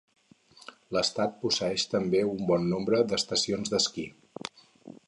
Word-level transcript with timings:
L'estat 0.97 1.35
posseeix 1.43 1.85
també 1.93 2.23
un 2.31 2.43
bon 2.53 2.67
nombre 2.73 3.05
d'estacions 3.13 3.75
d'esquí. 3.77 4.09